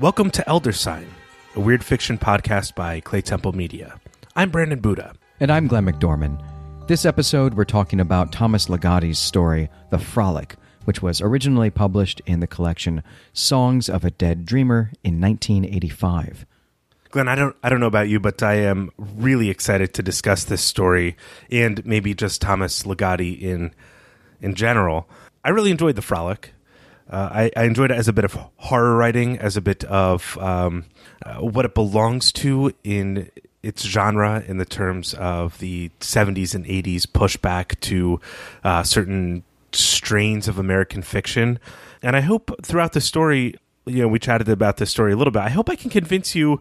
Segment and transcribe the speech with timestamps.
[0.00, 1.06] Welcome to Elder Sign,
[1.54, 4.00] a weird fiction podcast by Claytemple Media.
[4.34, 5.14] I'm Brandon Buddha.
[5.38, 6.42] And I'm Glenn McDorman.
[6.88, 12.40] This episode, we're talking about Thomas Ligotti's story, The Frolic, which was originally published in
[12.40, 16.44] the collection Songs of a Dead Dreamer in 1985.
[17.10, 20.42] Glenn, I don't I don't know about you, but I am really excited to discuss
[20.42, 21.16] this story
[21.52, 23.72] and maybe just Thomas Ligotti in
[24.40, 25.08] in general.
[25.44, 26.52] I really enjoyed the frolic.
[27.10, 30.38] Uh, I, I, enjoyed it as a bit of horror writing, as a bit of
[30.38, 30.86] um,
[31.24, 33.30] uh, what it belongs to in
[33.62, 38.20] its genre, in the terms of the 70s and 80s pushback to
[38.62, 41.58] uh, certain strains of American fiction.
[42.02, 45.30] And I hope throughout the story, you know, we chatted about this story a little
[45.30, 45.42] bit.
[45.42, 46.60] I hope I can convince you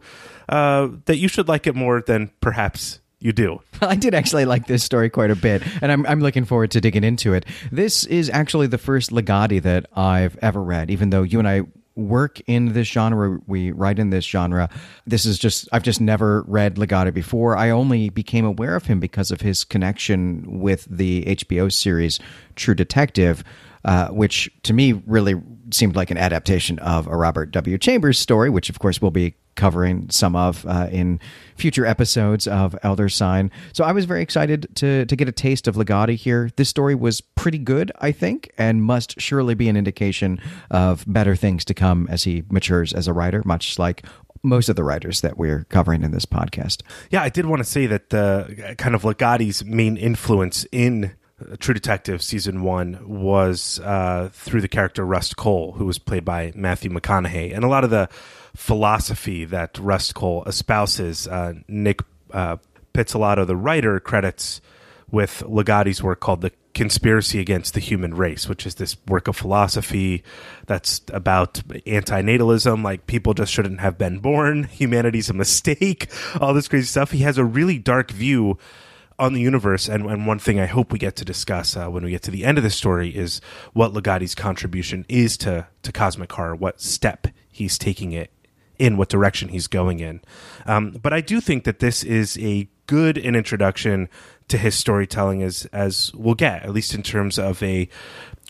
[0.50, 3.62] uh, that you should like it more than perhaps you do.
[3.82, 6.81] I did actually like this story quite a bit, and I'm, I'm looking forward to
[6.81, 7.45] digging into it.
[7.72, 11.64] This is actually the first Ligotti that I've ever read, even though you and I
[11.95, 14.67] work in this genre we write in this genre
[15.06, 19.00] this is just i've just never read Ligotti before i only became aware of him
[19.00, 22.20] because of his connection with the hbo series
[22.55, 23.44] true detective
[23.86, 25.36] uh, which to me really
[25.74, 29.36] seemed like an adaptation of a robert w chambers story which of course we'll be
[29.56, 31.20] covering some of uh, in
[31.56, 33.52] future episodes of Elder Sign.
[33.74, 36.50] So I was very excited to to get a taste of Ligotti here.
[36.56, 40.40] This story was pretty good, I think, and must surely be an indication
[40.72, 44.06] of better things to come as he matures as a writer, much like
[44.44, 46.82] most of the writers that we're covering in this podcast.
[47.10, 51.14] Yeah, I did want to say that the kind of Ligotti's main influence in
[51.59, 56.52] True Detective season one was uh, through the character Rust Cohle, who was played by
[56.55, 58.09] Matthew McConaughey, and a lot of the
[58.55, 61.27] philosophy that Rust Cohle espouses.
[61.27, 62.58] Uh, Nick uh,
[62.94, 64.61] Pizzolatto, the writer, credits
[65.09, 69.36] with Ligotti's work called The Conspiracy Against the Human Race, which is this work of
[69.36, 70.23] philosophy
[70.66, 71.55] that's about
[71.86, 76.09] antinatalism, like people just shouldn't have been born, humanity's a mistake,
[76.42, 77.11] all this crazy stuff.
[77.11, 78.58] He has a really dark view
[79.20, 82.04] on the universe, and, and one thing I hope we get to discuss uh, when
[82.04, 83.42] we get to the end of the story is
[83.74, 88.32] what Ligotti's contribution is to, to cosmic horror, what step he's taking it
[88.80, 90.22] in what direction he's going in.
[90.66, 94.10] Um, but I do think that this is a good an introduction
[94.50, 97.88] to his storytelling as as we'll get, at least in terms of a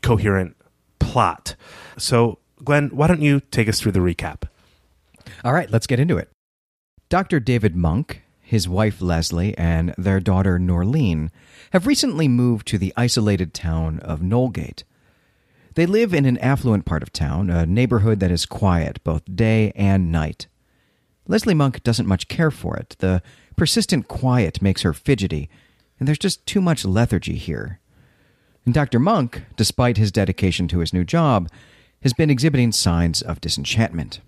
[0.02, 0.56] coherent
[1.00, 1.56] plot.
[1.98, 4.44] So, Glenn, why don't you take us through the recap?
[5.44, 6.30] All right, let's get into it.
[7.10, 7.40] Dr.
[7.40, 8.23] David Monk,
[8.54, 11.32] his wife Leslie, and their daughter Norleen
[11.72, 14.84] have recently moved to the isolated town of Knowlegate.
[15.74, 19.72] They live in an affluent part of town, a neighborhood that is quiet both day
[19.76, 20.46] and night.
[21.28, 22.96] Leslie Monk doesn't much care for it.
[23.00, 23.24] The
[23.56, 25.50] persistent quiet makes her fidgety,
[26.00, 27.80] and there's just too much lethargy here.
[28.66, 29.00] And Dr.
[29.00, 31.50] Monk, despite his dedication to his new job,
[32.04, 34.20] has been exhibiting signs of disenchantment.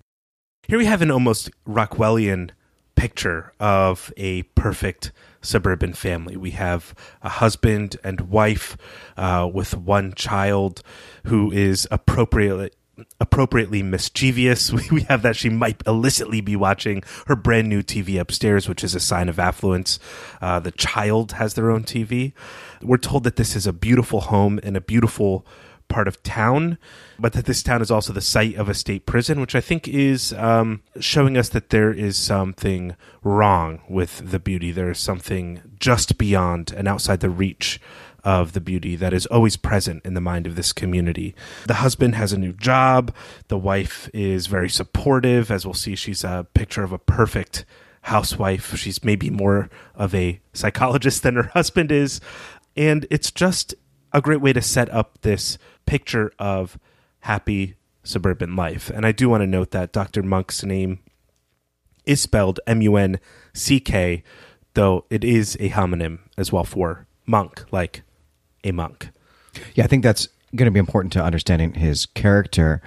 [0.68, 2.50] Here we have an almost Rockwellian
[2.96, 5.12] picture of a perfect
[5.42, 6.36] suburban family.
[6.36, 8.78] We have a husband and wife
[9.16, 10.82] uh, with one child
[11.26, 12.72] who is appropriately
[13.20, 14.72] appropriately mischievous.
[14.92, 18.96] We, have that she might illicitly be watching her brand new TV upstairs, which is
[18.96, 20.00] a sign of affluence.
[20.42, 22.34] Uh, the child has their own TV.
[22.82, 25.46] We're told that this is a beautiful home and a beautiful
[25.88, 26.78] part of town,
[27.20, 29.88] but that this town is also the site of a state prison, which I think
[29.88, 34.72] is um, showing us that there is something wrong with the beauty.
[34.72, 37.80] There is something just beyond and outside the reach
[38.26, 41.36] of the beauty that is always present in the mind of this community.
[41.68, 43.14] The husband has a new job.
[43.48, 45.52] The wife is very supportive.
[45.52, 47.66] As we'll see, she's a picture of a perfect
[48.02, 48.76] housewife.
[48.76, 52.20] She's maybe more of a psychologist than her husband is.
[52.76, 53.76] And it's just
[54.12, 56.78] a great way to set up this picture of
[57.22, 58.90] happy suburban life.
[58.90, 60.24] And I do want to note that Dr.
[60.24, 61.00] Monk's name
[62.06, 63.20] is spelled M U N
[63.54, 64.24] C K,
[64.76, 68.04] though it is a homonym as well for monk, like
[68.64, 69.10] a monk.
[69.74, 72.82] Yeah, I think that's going to be important to understanding his character.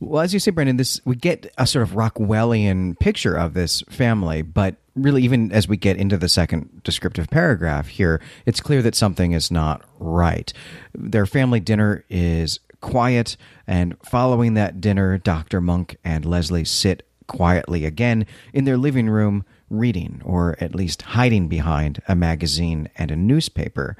[0.00, 3.82] Well, as you say, Brandon, this we get a sort of Rockwellian picture of this
[3.88, 8.82] family, but really, even as we get into the second descriptive paragraph here, it's clear
[8.82, 10.52] that something is not right.
[10.94, 15.60] Their family dinner is quiet, and following that dinner, Dr.
[15.60, 21.48] Monk and Leslie sit quietly again in their living room reading, or at least hiding
[21.48, 23.96] behind a magazine and a newspaper.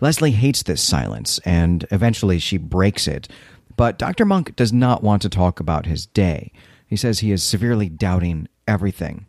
[0.00, 3.28] Leslie hates this silence, and eventually she breaks it.
[3.76, 4.24] But Dr.
[4.24, 6.52] Monk does not want to talk about his day.
[6.86, 9.26] He says he is severely doubting everything.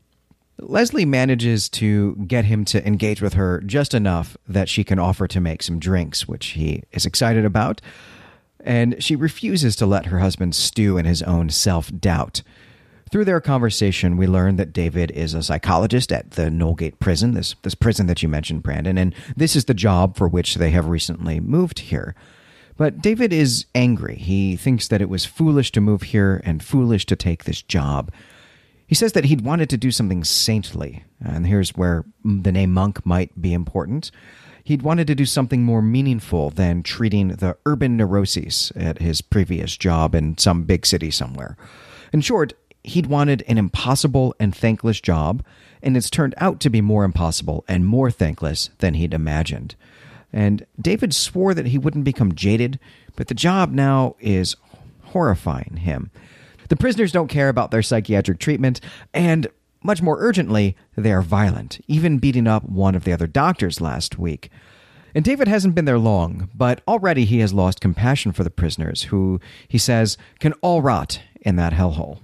[0.62, 5.28] Leslie manages to get him to engage with her just enough that she can offer
[5.28, 7.82] to make some drinks, which he is excited about.
[8.62, 12.42] And she refuses to let her husband stew in his own self doubt.
[13.12, 17.56] Through their conversation, we learn that David is a psychologist at the Knowlegate prison, this,
[17.64, 20.88] this prison that you mentioned, Brandon, and this is the job for which they have
[20.88, 22.14] recently moved here.
[22.78, 24.16] But David is angry.
[24.16, 28.12] He thinks that it was foolish to move here and foolish to take this job.
[28.90, 33.06] He says that he'd wanted to do something saintly, and here's where the name monk
[33.06, 34.10] might be important.
[34.64, 39.78] He'd wanted to do something more meaningful than treating the urban neuroses at his previous
[39.78, 41.56] job in some big city somewhere.
[42.12, 42.54] In short,
[42.84, 45.46] he'd wanted an impossible and thankless job,
[45.84, 49.76] and it's turned out to be more impossible and more thankless than he'd imagined.
[50.34, 52.80] And David swore that he wouldn't become jaded,
[53.16, 54.56] but the job now is
[55.04, 56.10] horrifying him.
[56.70, 58.80] The prisoners don't care about their psychiatric treatment,
[59.14, 59.48] and
[59.84, 64.18] much more urgently, they are violent, even beating up one of the other doctors last
[64.18, 64.50] week.
[65.16, 69.04] And David hasn't been there long, but already he has lost compassion for the prisoners,
[69.04, 72.20] who, he says, can all rot in that hellhole.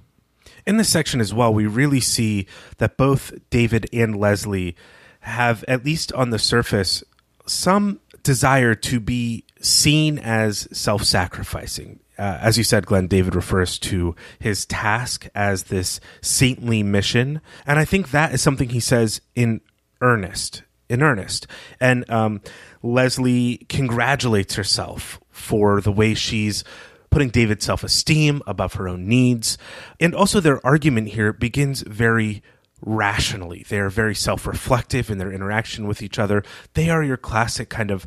[0.67, 2.45] In this section as well, we really see
[2.77, 4.75] that both David and Leslie
[5.21, 7.03] have, at least on the surface,
[7.45, 11.99] some desire to be seen as self sacrificing.
[12.17, 17.41] Uh, as you said, Glenn, David refers to his task as this saintly mission.
[17.65, 19.61] And I think that is something he says in
[20.01, 20.63] earnest.
[20.89, 21.47] In earnest.
[21.79, 22.41] And um,
[22.83, 26.63] Leslie congratulates herself for the way she's
[27.09, 29.57] putting David's self esteem above her own needs.
[29.99, 32.43] And also, their argument here begins very
[32.81, 33.65] rationally.
[33.67, 36.43] They are very self reflective in their interaction with each other.
[36.73, 38.05] They are your classic kind of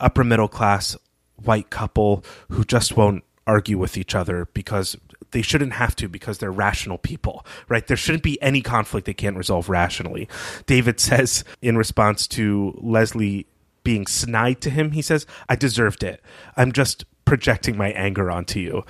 [0.00, 0.96] upper middle class
[1.36, 4.96] white couple who just won't argue with each other because
[5.30, 7.86] they shouldn't have to because they're rational people, right?
[7.86, 10.28] There shouldn't be any conflict they can't resolve rationally.
[10.66, 13.46] David says in response to Leslie
[13.82, 16.22] being snide to him, he says, I deserved it.
[16.56, 18.84] I'm just projecting my anger onto you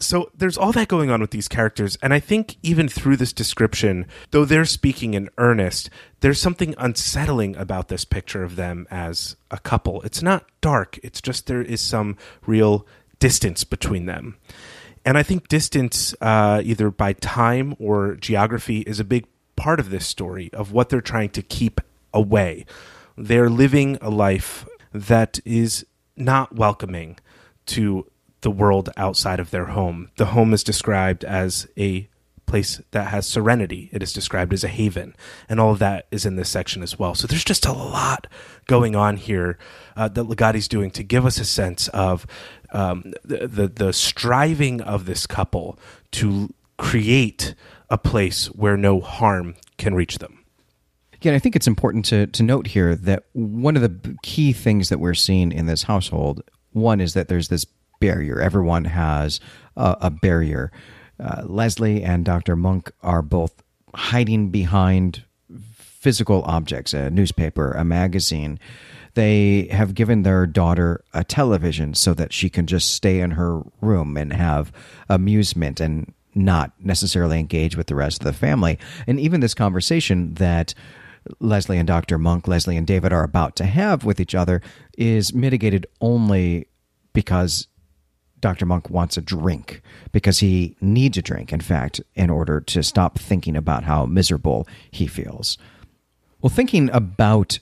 [0.00, 3.32] so there's all that going on with these characters and i think even through this
[3.32, 9.36] description though they're speaking in earnest there's something unsettling about this picture of them as
[9.50, 12.16] a couple it's not dark it's just there is some
[12.46, 12.86] real
[13.20, 14.36] distance between them
[15.04, 19.26] and i think distance uh, either by time or geography is a big
[19.56, 21.80] part of this story of what they're trying to keep
[22.12, 22.66] away
[23.16, 25.86] they're living a life that is
[26.16, 27.18] not welcoming
[27.66, 28.06] to
[28.40, 30.10] the world outside of their home.
[30.16, 32.08] The home is described as a
[32.46, 33.88] place that has serenity.
[33.92, 35.14] It is described as a haven,
[35.48, 37.14] and all of that is in this section as well.
[37.14, 38.26] So there's just a lot
[38.66, 39.56] going on here
[39.96, 42.26] uh, that Ligotti's doing to give us a sense of
[42.72, 45.78] um, the, the the striving of this couple
[46.12, 47.54] to create
[47.88, 50.44] a place where no harm can reach them.
[51.12, 54.88] Again, I think it's important to, to note here that one of the key things
[54.88, 57.66] that we're seeing in this household, one is that there's this
[58.00, 58.40] barrier.
[58.40, 59.40] Everyone has
[59.76, 60.72] a, a barrier.
[61.18, 62.56] Uh, Leslie and Dr.
[62.56, 63.62] Monk are both
[63.94, 65.24] hiding behind
[65.74, 68.58] physical objects, a newspaper, a magazine.
[69.14, 73.62] They have given their daughter a television so that she can just stay in her
[73.80, 74.72] room and have
[75.08, 78.78] amusement and not necessarily engage with the rest of the family.
[79.06, 80.74] And even this conversation that
[81.40, 82.18] Leslie and Dr.
[82.18, 84.62] Monk, Leslie and David are about to have with each other
[84.96, 86.68] is mitigated only
[87.12, 87.66] because
[88.40, 88.64] Dr.
[88.64, 93.18] Monk wants a drink because he needs a drink, in fact, in order to stop
[93.18, 95.58] thinking about how miserable he feels.
[96.40, 97.58] Well, thinking about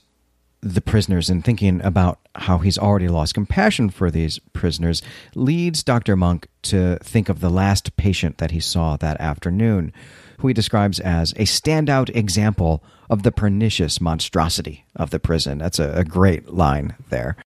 [0.61, 5.01] the prisoners and thinking about how he's already lost compassion for these prisoners
[5.35, 6.15] leads Dr.
[6.15, 9.93] Monk to think of the last patient that he saw that afternoon,
[10.39, 15.57] who he describes as a standout example of the pernicious monstrosity of the prison.
[15.57, 17.37] That's a, a great line there.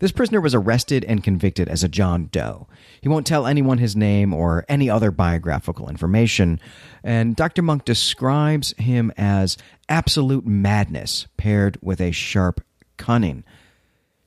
[0.00, 2.68] This prisoner was arrested and convicted as a John Doe.
[3.00, 6.60] He won't tell anyone his name or any other biographical information,
[7.02, 7.62] and Dr.
[7.62, 9.56] Monk describes him as
[9.88, 12.60] absolute madness paired with a sharp
[12.96, 13.44] cunning.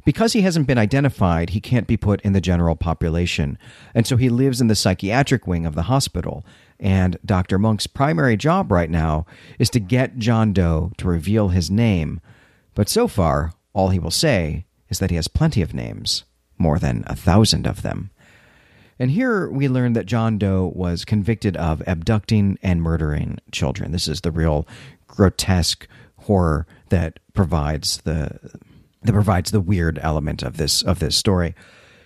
[0.03, 3.57] Because he hasn't been identified, he can't be put in the general population,
[3.93, 6.43] and so he lives in the psychiatric wing of the hospital.
[6.79, 7.59] And Dr.
[7.59, 9.27] Monk's primary job right now
[9.59, 12.19] is to get John Doe to reveal his name.
[12.73, 16.23] But so far, all he will say is that he has plenty of names,
[16.59, 18.11] more than a thousand of them.
[18.99, 23.91] And here we learn that John Doe was convicted of abducting and murdering children.
[23.91, 24.67] This is the real
[25.07, 28.39] grotesque horror that provides the
[29.03, 31.55] that provides the weird element of this of this story.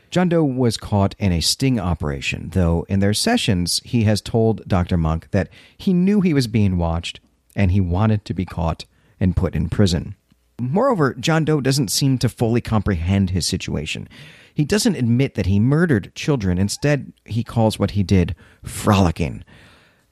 [0.10, 4.66] John Doe was caught in a sting operation, though in their sessions he has told
[4.66, 4.96] Dr.
[4.96, 7.20] Monk that he knew he was being watched
[7.56, 8.86] and he wanted to be caught
[9.20, 10.16] and put in prison.
[10.60, 14.08] Moreover, John Doe doesn't seem to fully comprehend his situation.
[14.54, 16.58] He doesn't admit that he murdered children.
[16.58, 19.44] Instead, he calls what he did frolicking.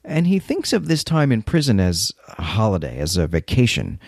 [0.03, 3.99] And he thinks of this time in prison as a holiday, as a vacation.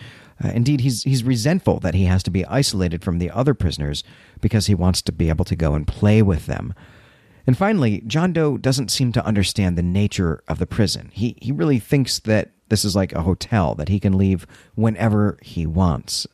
[0.44, 4.04] Uh, indeed, he's, he's resentful that he has to be isolated from the other prisoners
[4.42, 6.74] because he wants to be able to go and play with them.
[7.46, 11.10] And finally, John Doe doesn't seem to understand the nature of the prison.
[11.14, 15.38] He, he really thinks that this is like a hotel, that he can leave whenever
[15.42, 16.26] he wants.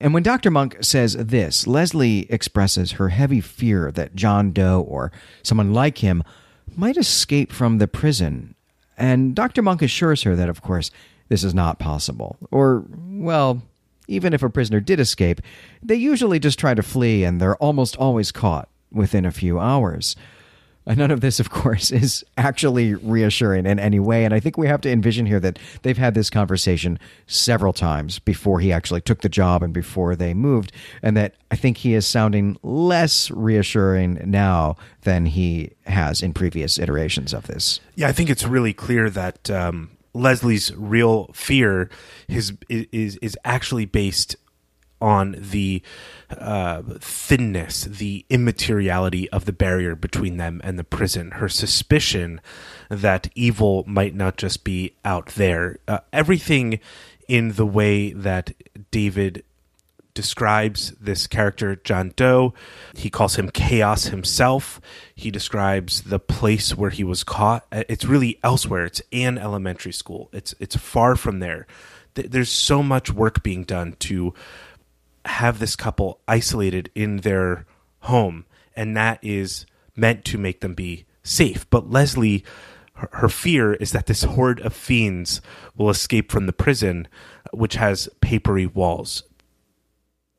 [0.00, 0.50] And when Dr.
[0.50, 6.22] Monk says this, Leslie expresses her heavy fear that John Doe or someone like him
[6.76, 8.54] might escape from the prison.
[8.98, 9.62] And Dr.
[9.62, 10.90] Monk assures her that, of course,
[11.28, 12.36] this is not possible.
[12.50, 13.62] Or, well,
[14.06, 15.40] even if a prisoner did escape,
[15.82, 20.16] they usually just try to flee and they're almost always caught within a few hours.
[20.86, 24.24] None of this, of course, is actually reassuring in any way.
[24.24, 28.18] And I think we have to envision here that they've had this conversation several times
[28.18, 30.72] before he actually took the job and before they moved.
[31.02, 36.78] And that I think he is sounding less reassuring now than he has in previous
[36.78, 37.80] iterations of this.
[37.94, 41.88] Yeah, I think it's really clear that um, Leslie's real fear
[42.28, 44.36] is, is, is actually based
[45.04, 45.82] on the
[46.30, 51.32] uh, thinness, the immateriality of the barrier between them and the prison.
[51.32, 52.40] Her suspicion
[52.88, 55.78] that evil might not just be out there.
[55.86, 56.80] Uh, everything
[57.28, 58.54] in the way that
[58.90, 59.44] David
[60.14, 62.54] describes this character, John Doe.
[62.96, 64.80] He calls him chaos himself.
[65.14, 67.66] He describes the place where he was caught.
[67.70, 68.86] Uh, it's really elsewhere.
[68.86, 70.30] It's an elementary school.
[70.32, 71.66] It's it's far from there.
[72.14, 74.32] There's so much work being done to
[75.24, 77.66] have this couple isolated in their
[78.00, 78.44] home,
[78.76, 79.66] and that is
[79.96, 81.68] meant to make them be safe.
[81.70, 82.44] But Leslie,
[82.94, 85.40] her, her fear is that this horde of fiends
[85.76, 87.08] will escape from the prison,
[87.52, 89.22] which has papery walls.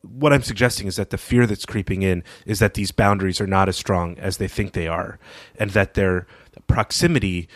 [0.01, 3.48] What I'm suggesting is that the fear that's creeping in is that these boundaries are
[3.48, 5.18] not as strong as they think they are,
[5.58, 6.27] and that their
[6.68, 7.50] proximity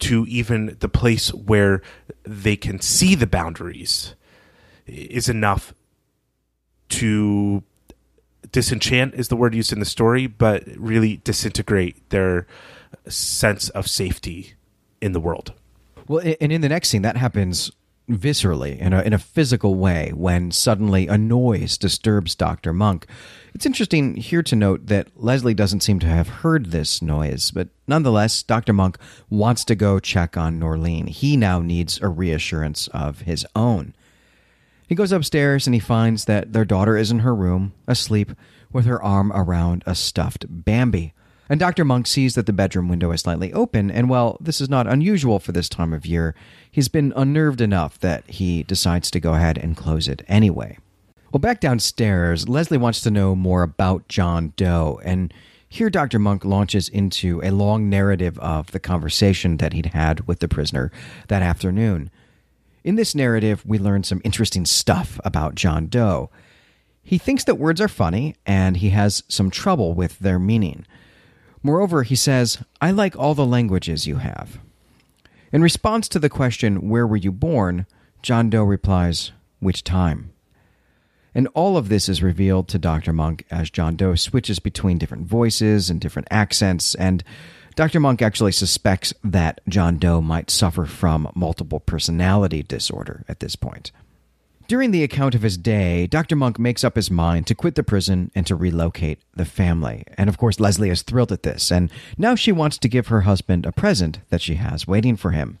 [0.00, 1.80] to even the place where
[2.24, 4.16] they can see the boundaries
[4.84, 5.72] is enough
[6.92, 7.62] to
[8.50, 12.46] disenchant is the word used in the story, but really disintegrate their
[13.08, 14.54] sense of safety
[15.00, 15.52] in the world.
[16.06, 17.70] Well, and in the next scene, that happens
[18.10, 22.72] viscerally in a, in a physical way when suddenly a noise disturbs Dr.
[22.72, 23.06] Monk.
[23.54, 27.68] It's interesting here to note that Leslie doesn't seem to have heard this noise, but
[27.86, 28.72] nonetheless, Dr.
[28.72, 28.98] Monk
[29.30, 31.08] wants to go check on Norleen.
[31.08, 33.94] He now needs a reassurance of his own.
[34.92, 38.32] He goes upstairs and he finds that their daughter is in her room, asleep,
[38.74, 41.14] with her arm around a stuffed Bambi.
[41.48, 41.82] And Dr.
[41.82, 45.38] Monk sees that the bedroom window is slightly open, and while this is not unusual
[45.38, 46.34] for this time of year,
[46.70, 50.76] he's been unnerved enough that he decides to go ahead and close it anyway.
[51.32, 55.32] Well, back downstairs, Leslie wants to know more about John Doe, and
[55.70, 56.18] here Dr.
[56.18, 60.92] Monk launches into a long narrative of the conversation that he'd had with the prisoner
[61.28, 62.10] that afternoon.
[62.84, 66.30] In this narrative, we learn some interesting stuff about John Doe.
[67.02, 70.86] He thinks that words are funny, and he has some trouble with their meaning.
[71.62, 74.58] Moreover, he says, I like all the languages you have.
[75.52, 77.86] In response to the question, Where were you born?
[78.20, 80.32] John Doe replies, Which time?
[81.34, 83.12] And all of this is revealed to Dr.
[83.12, 87.22] Monk as John Doe switches between different voices and different accents, and
[87.74, 88.00] Dr.
[88.00, 93.92] Monk actually suspects that John Doe might suffer from multiple personality disorder at this point.
[94.68, 96.36] During the account of his day, Dr.
[96.36, 100.04] Monk makes up his mind to quit the prison and to relocate the family.
[100.16, 103.22] And of course, Leslie is thrilled at this, and now she wants to give her
[103.22, 105.58] husband a present that she has waiting for him.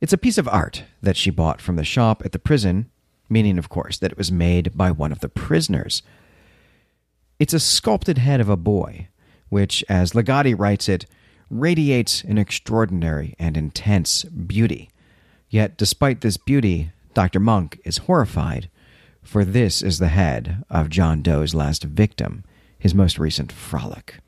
[0.00, 2.90] It's a piece of art that she bought from the shop at the prison,
[3.28, 6.02] meaning, of course, that it was made by one of the prisoners.
[7.38, 9.08] It's a sculpted head of a boy,
[9.50, 11.04] which, as Ligotti writes it,
[11.50, 14.88] radiates an extraordinary and intense beauty.
[15.50, 17.40] Yet, despite this beauty, Dr.
[17.40, 18.70] Monk is horrified,
[19.22, 22.44] for this is the head of John Doe's last victim,
[22.78, 24.20] his most recent frolic.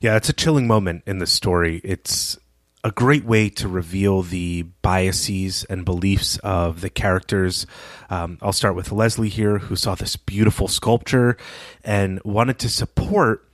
[0.00, 1.80] Yeah, it's a chilling moment in the story.
[1.82, 2.38] It's
[2.84, 7.66] a great way to reveal the biases and beliefs of the characters.
[8.08, 11.36] Um, I'll start with Leslie here, who saw this beautiful sculpture
[11.84, 13.47] and wanted to support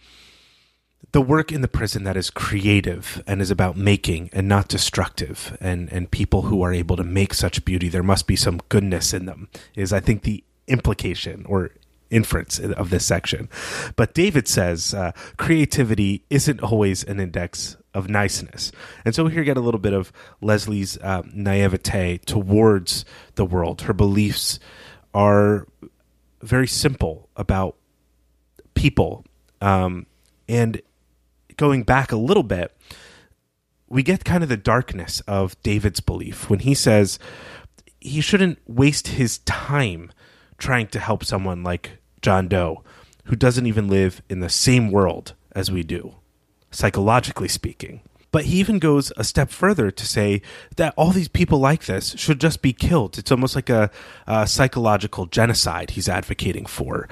[1.15, 5.57] the work in the prison that is creative and is about making and not destructive
[5.61, 9.15] and and people who are able to make such beauty there must be some goodness
[9.15, 11.71] in them is i think the implication or
[12.11, 13.49] inference of this section.
[13.97, 18.73] But david says uh, creativity isn't always an index of niceness.
[19.05, 23.05] And so we here get a little bit of leslie's uh, naivete towards
[23.37, 23.83] the world.
[23.83, 24.59] Her beliefs
[25.13, 25.67] are
[26.43, 27.77] very simple about
[28.75, 29.25] people
[29.61, 30.07] um,
[30.49, 30.83] and
[31.57, 32.77] going back a little bit,
[33.89, 37.19] we get kind of the darkness of David's belief when he says
[38.01, 40.13] he shouldn't waste his time
[40.59, 42.83] trying to help someone like John Doe,
[43.25, 46.17] who doesn't even live in the same world as we do,
[46.71, 48.01] psychologically speaking.
[48.35, 50.43] But he even goes a step further to say
[50.75, 53.17] that all these people like this should just be killed.
[53.17, 53.93] It's almost like a,
[54.27, 57.09] a, psychological genocide he's advocating for.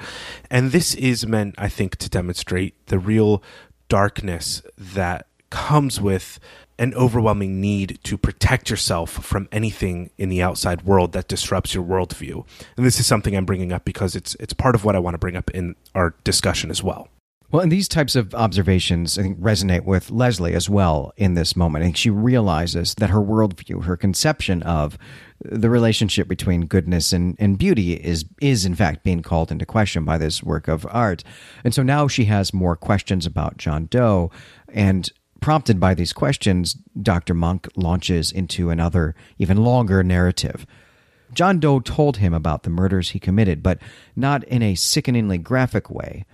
[0.49, 3.41] And this is meant, I think, to demonstrate the real
[3.93, 6.39] darkness that comes with
[6.79, 11.83] an overwhelming need to protect yourself from anything in the outside world that disrupts your
[11.83, 12.43] worldview.
[12.75, 15.13] And this is something I'm bringing up because it's it's part of what I want
[15.13, 17.07] to bring up in our discussion as well.
[17.51, 21.55] Well, and these types of observations, I think, resonate with Leslie as well in this
[21.55, 21.85] moment.
[21.85, 24.97] Think she realizes that her worldview, her conception of
[25.43, 30.05] the relationship between goodness and, and beauty is is in fact being called into question
[30.05, 31.23] by this work of art.
[31.63, 34.31] And so now she has more questions about John Doe
[34.69, 37.33] and prompted by these questions, Dr.
[37.33, 40.65] Monk launches into another, even longer narrative.
[41.33, 43.79] John Doe told him about the murders he committed, but
[44.15, 46.25] not in a sickeningly graphic way.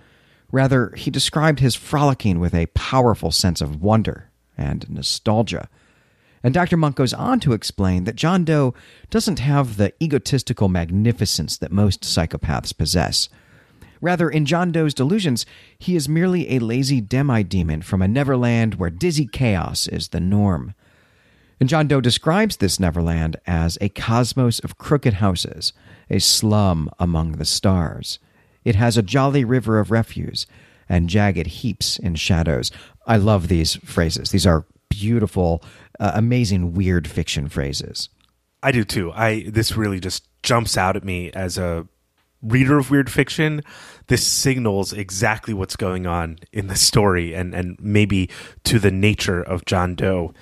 [0.52, 5.68] Rather, he described his frolicking with a powerful sense of wonder and nostalgia.
[6.42, 6.76] And Dr.
[6.76, 8.74] Monk goes on to explain that John Doe
[9.10, 13.28] doesn't have the egotistical magnificence that most psychopaths possess.
[14.00, 15.44] Rather, in John Doe's delusions,
[15.78, 20.20] he is merely a lazy demi demon from a Neverland where dizzy chaos is the
[20.20, 20.74] norm.
[21.60, 25.74] And John Doe describes this Neverland as a cosmos of crooked houses,
[26.08, 28.18] a slum among the stars.
[28.64, 30.46] It has a jolly river of refuse
[30.88, 32.72] and jagged heaps in shadows.
[33.06, 34.30] I love these phrases.
[34.30, 35.64] These are beautiful,
[35.98, 38.10] uh, amazing, weird fiction phrases.
[38.62, 39.10] I do too.
[39.12, 41.86] I this really just jumps out at me as a
[42.42, 43.62] reader of weird fiction,
[44.06, 48.30] this signals exactly what's going on in the story and, and maybe
[48.64, 50.32] to the nature of John Doe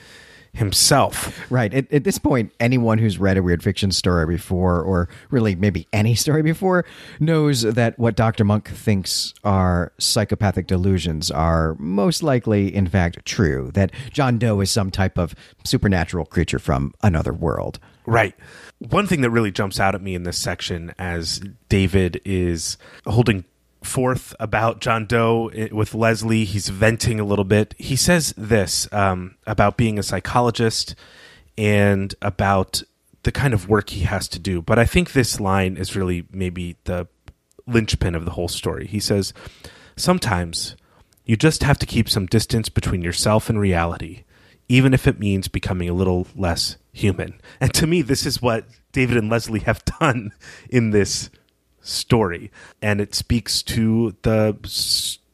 [0.58, 1.50] himself.
[1.50, 1.72] Right.
[1.72, 5.86] At, at, this point, anyone who's read a weird fiction story before, or really maybe
[5.92, 6.84] any story before,
[7.20, 8.44] knows that what Dr.
[8.44, 13.70] Monk thinks are psychopathic delusions are most likely, in fact, true.
[13.74, 17.78] That John Doe is some type of supernatural creature from another world.
[18.04, 18.34] Right.
[18.78, 23.44] One thing that really jumps out at me in this section as David is holding
[23.82, 27.74] forth about John Doe eh, with Leslie, he's venting a little bit.
[27.78, 30.94] He says this um, about being a psychologist
[31.56, 32.82] and about
[33.22, 34.62] the kind of work he has to do.
[34.62, 37.08] But I think this line is really maybe the
[37.66, 38.86] linchpin of the whole story.
[38.86, 39.32] He says,
[39.96, 40.76] Sometimes
[41.24, 44.24] you just have to keep some distance between yourself and reality,
[44.68, 47.40] even if it means becoming a little less human.
[47.60, 50.32] And to me, this is what David and Leslie have done
[50.70, 51.30] in this
[51.88, 52.50] story.
[52.82, 54.56] And it speaks to the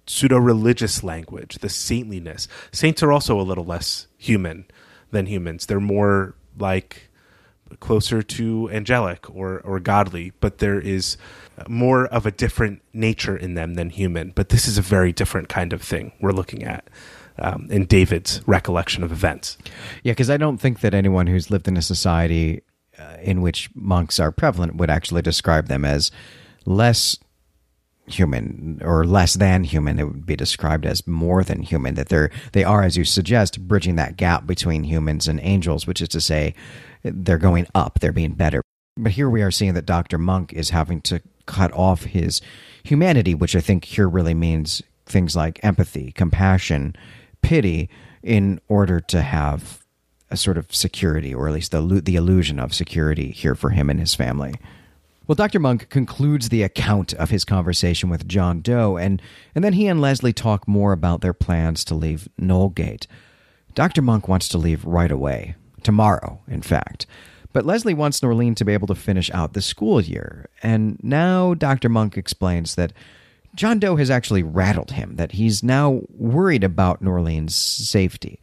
[0.07, 2.49] pseudo religious language, the saintliness.
[2.73, 4.67] Saints are also a little less human
[5.11, 5.67] than humans.
[5.67, 7.11] They're more like
[7.81, 11.17] closer to angelic or, or godly, but there is
[11.69, 14.31] more of a different nature in them than human.
[14.35, 16.88] But this is a very different kind of thing we're looking at
[17.38, 19.57] um, in David's recollection of events.
[20.03, 22.62] Yeah, because I don't think that anyone who's lived in a society
[22.99, 26.11] uh, in which monks are prevalent would actually describe them as
[26.64, 27.18] less
[28.07, 29.98] human or less than human.
[29.98, 31.94] It would be described as more than human.
[31.94, 36.03] That they're they are, as you suggest, bridging that gap between humans and angels, which
[36.03, 36.55] is to say,
[37.03, 38.00] they're going up.
[38.00, 38.62] They're being better.
[38.96, 42.40] But here we are seeing that Doctor Monk is having to cut off his
[42.85, 46.96] humanity, which I think here really means things like empathy, compassion,
[47.42, 47.90] pity
[48.22, 49.85] in order to have
[50.31, 53.90] a sort of security, or at least the, the illusion of security here for him
[53.90, 54.55] and his family.
[55.27, 55.59] Well, Dr.
[55.59, 59.23] Monk concludes the account of his conversation with John Doe, and,
[59.55, 63.07] and then he and Leslie talk more about their plans to leave Knowlegate.
[63.75, 64.03] Dr.
[64.03, 67.07] Monk wants to leave right away, tomorrow, in fact.
[67.55, 71.55] But Leslie wants Norleen to be able to finish out the school year, and now
[71.55, 71.89] Dr.
[71.89, 72.93] Monk explains that
[73.55, 78.41] John Doe has actually rattled him, that he's now worried about Norleen's safety.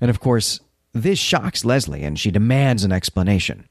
[0.00, 0.60] And of course,
[0.94, 3.68] this shocks Leslie, and she demands an explanation.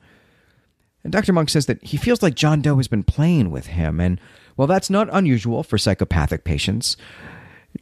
[1.04, 1.34] And Dr.
[1.34, 4.20] Monk says that he feels like John Doe has been playing with him, and
[4.56, 6.96] while that's not unusual for psychopathic patients,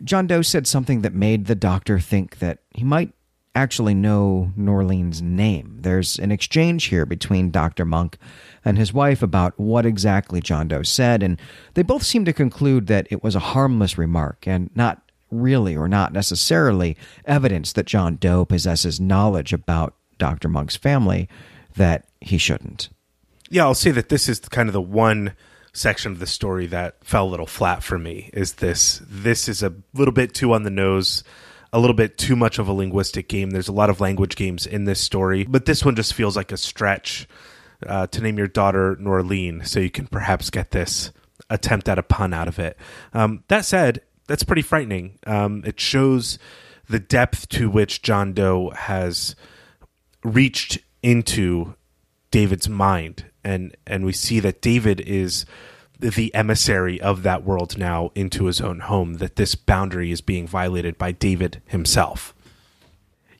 [0.03, 3.13] John Doe said something that made the doctor think that he might
[3.53, 5.77] actually know Norleen's name.
[5.81, 7.83] There's an exchange here between Dr.
[7.83, 8.17] Monk
[8.63, 11.39] and his wife about what exactly John Doe said, and
[11.73, 15.87] they both seem to conclude that it was a harmless remark and not really or
[15.87, 20.47] not necessarily evidence that John Doe possesses knowledge about Dr.
[20.47, 21.27] Monk's family
[21.75, 22.89] that he shouldn't.
[23.51, 25.33] Yeah, I'll say that this is kind of the one
[25.73, 29.61] section of the story that fell a little flat for me is this this is
[29.61, 31.23] a little bit too on the nose
[31.73, 33.51] a little bit too much of a linguistic game.
[33.51, 36.51] There's a lot of language games in this story, but this one just feels like
[36.51, 37.27] a stretch
[37.85, 41.11] uh, to name your daughter Norleen, so you can perhaps get this
[41.49, 42.77] attempt at a pun out of it.
[43.13, 45.19] Um, that said, that's pretty frightening.
[45.25, 46.39] Um, it shows
[46.89, 49.35] the depth to which John Doe has
[50.23, 51.75] reached into
[52.31, 55.45] David's mind, and and we see that David is
[55.99, 59.15] the emissary of that world now into his own home.
[59.15, 62.33] That this boundary is being violated by David himself.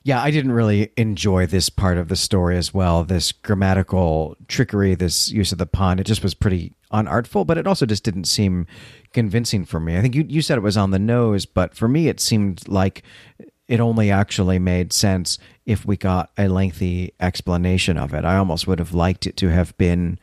[0.04, 3.04] Yeah, I didn't really enjoy this part of the story as well.
[3.04, 7.68] This grammatical trickery, this use of the pun, it just was pretty unartful, but it
[7.68, 8.66] also just didn't seem
[9.12, 9.96] convincing for me.
[9.96, 12.66] I think you, you said it was on the nose, but for me, it seemed
[12.66, 13.04] like
[13.72, 18.22] it only actually made sense if we got a lengthy explanation of it.
[18.22, 20.18] I almost would have liked it to have been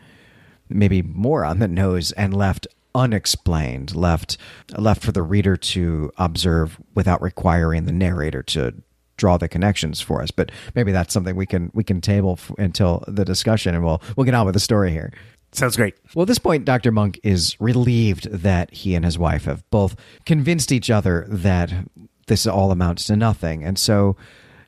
[0.70, 4.38] maybe more on the nose and left unexplained, left
[4.78, 8.76] left for the reader to observe without requiring the narrator to
[9.18, 10.30] draw the connections for us.
[10.30, 14.00] But maybe that's something we can we can table f- until the discussion, and we'll
[14.16, 15.12] we'll get on with the story here.
[15.54, 15.96] Sounds great.
[16.14, 16.92] Well, at this point, Dr.
[16.92, 19.96] Monk is relieved that he and his wife have both
[20.28, 21.74] convinced each other that
[22.30, 23.64] this all amounts to nothing.
[23.64, 24.16] And so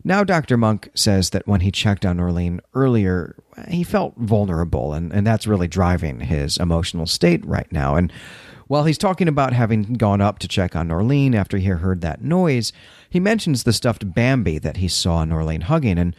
[0.04, 0.58] now Dr.
[0.58, 3.36] Monk says that when he checked on Norleen earlier,
[3.70, 7.96] he felt vulnerable, and, and that's really driving his emotional state right now.
[7.96, 8.12] And
[8.68, 12.24] while he's talking about having gone up to check on Norleen after he heard that
[12.24, 12.74] noise,
[13.10, 16.16] he mentions the stuffed Bambi that he saw Norleen hugging, and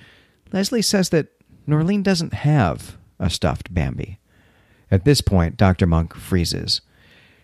[0.52, 1.28] Leslie says that
[1.66, 4.18] Norleen doesn't have a stuffed Bambi.
[4.90, 5.86] At this point, Dr.
[5.86, 6.82] Monk freezes.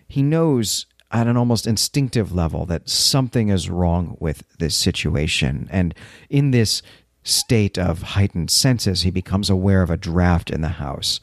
[0.07, 5.93] He knows at an almost instinctive level that something is wrong with this situation, and
[6.29, 6.81] in this
[7.23, 11.19] state of heightened senses, he becomes aware of a draft in the house.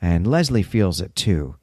[0.00, 1.56] And Leslie feels it too.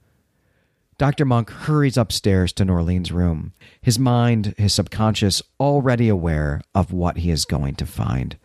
[0.97, 1.25] Dr.
[1.25, 7.31] Monk hurries upstairs to Norleen's room, his mind, his subconscious, already aware of what he
[7.31, 8.37] is going to find.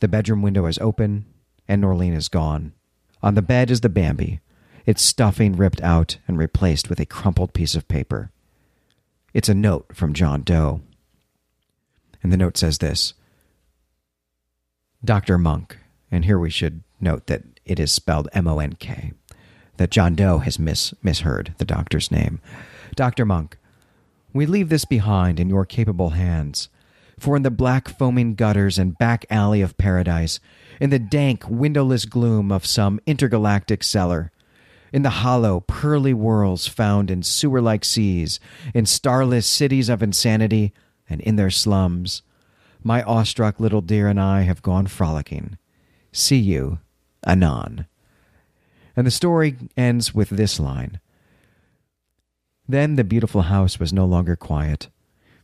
[0.00, 1.26] The bedroom window is open,
[1.68, 2.72] and Norleen is gone.
[3.22, 4.40] On the bed is the Bambi,
[4.86, 8.30] its stuffing ripped out and replaced with a crumpled piece of paper.
[9.34, 10.80] It's a note from John Doe.
[12.22, 13.14] And the note says this
[15.04, 15.36] Dr.
[15.36, 15.78] Monk,
[16.10, 19.12] and here we should note that it is spelled M O N K,
[19.76, 22.40] that John Doe has mis- misheard the doctor's name.
[22.94, 23.26] Dr.
[23.26, 23.58] Monk,
[24.32, 26.68] we leave this behind in your capable hands.
[27.18, 30.38] For in the black foaming gutters and back alley of paradise,
[30.80, 34.30] in the dank windowless gloom of some intergalactic cellar,
[34.92, 38.40] in the hollow, pearly whirls found in sewer like seas,
[38.74, 40.72] in starless cities of insanity,
[41.08, 42.22] and in their slums,
[42.82, 45.58] my awestruck little dear and I have gone frolicking.
[46.12, 46.78] See you
[47.26, 47.86] anon.
[48.96, 51.00] And the story ends with this line
[52.68, 54.88] Then the beautiful house was no longer quiet,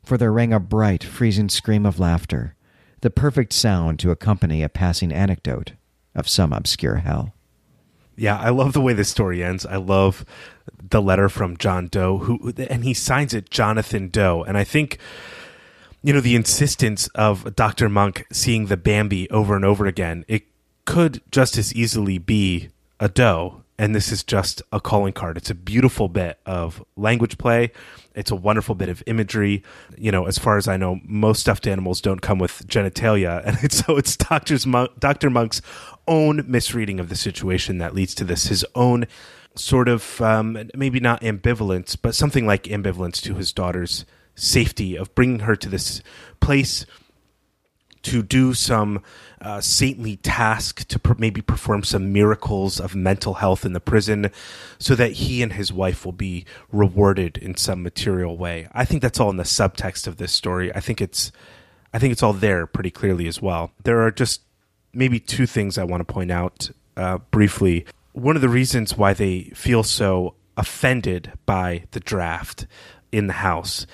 [0.04, 2.54] for there rang a bright, freezing scream of laughter,
[3.02, 5.72] the perfect sound to accompany a passing anecdote
[6.14, 7.34] of some obscure hell.
[8.16, 9.64] Yeah, I love the way this story ends.
[9.64, 10.24] I love
[10.90, 14.98] the letter from John Doe, who and he signs it Jonathan Doe, and I think
[16.02, 20.24] you know the insistence of Doctor Monk seeing the Bambi over and over again.
[20.28, 20.44] It
[20.84, 22.68] could just as easily be
[23.00, 25.36] a doe, and this is just a calling card.
[25.36, 27.72] It's a beautiful bit of language play.
[28.14, 29.62] It's a wonderful bit of imagery.
[29.96, 33.72] You know, as far as I know, most stuffed animals don't come with genitalia, and
[33.72, 34.66] so it's Doctor's
[34.98, 35.62] Doctor Monk's
[36.06, 38.46] own misreading of the situation that leads to this.
[38.46, 39.06] His own
[39.54, 45.14] sort of um, maybe not ambivalence, but something like ambivalence to his daughter's safety of
[45.14, 46.02] bringing her to this
[46.40, 46.86] place
[48.02, 49.02] to do some
[49.42, 54.30] uh, saintly task to per- maybe perform some miracles of mental health in the prison
[54.78, 58.68] so that he and his wife will be rewarded in some material way.
[58.72, 60.74] I think that's all in the subtext of this story.
[60.74, 61.32] I think it's
[61.92, 63.72] I think it's all there pretty clearly as well.
[63.82, 64.42] There are just
[64.94, 67.84] maybe two things I want to point out uh, briefly.
[68.12, 72.66] One of the reasons why they feel so offended by the draft
[73.10, 73.86] in the house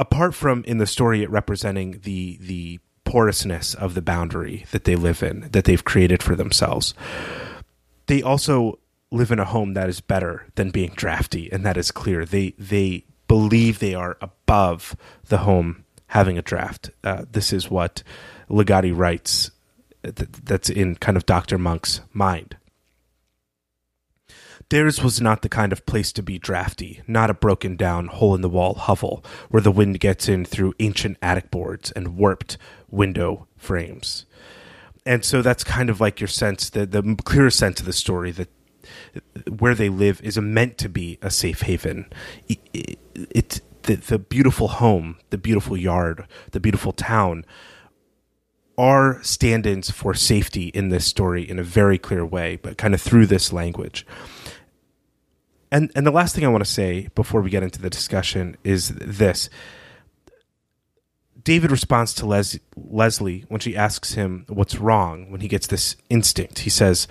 [0.00, 2.80] apart from in the story it representing the the
[3.10, 6.94] porousness of the boundary that they live in that they've created for themselves.
[8.06, 8.78] They also
[9.10, 12.24] live in a home that is better than being drafty and that is clear.
[12.24, 14.94] They they believe they are above
[15.26, 16.90] the home having a draft.
[17.02, 18.04] Uh, this is what
[18.48, 19.50] Ligotti writes
[20.02, 21.58] that's in kind of Dr.
[21.58, 22.56] Monk's mind
[24.70, 28.36] Theirs was not the kind of place to be drafty, not a broken down, hole
[28.36, 32.56] in the wall hovel where the wind gets in through ancient attic boards and warped
[32.88, 34.26] window frames.
[35.04, 38.30] And so that's kind of like your sense, the, the clearer sense of the story
[38.30, 38.48] that
[39.58, 42.06] where they live is meant to be a safe haven.
[42.48, 47.44] It, it, the, the beautiful home, the beautiful yard, the beautiful town
[48.78, 52.94] are stand ins for safety in this story in a very clear way, but kind
[52.94, 54.06] of through this language.
[55.72, 58.56] And, and the last thing I want to say before we get into the discussion
[58.64, 59.48] is this.
[61.42, 65.96] David responds to Les- Leslie when she asks him what's wrong when he gets this
[66.10, 66.60] instinct.
[66.60, 67.08] He says,